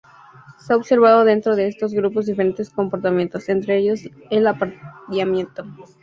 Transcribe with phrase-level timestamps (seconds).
[0.57, 5.63] Se ha observado dentro de estos grupos diferentes comportamientos, entre ellos el apareamiento.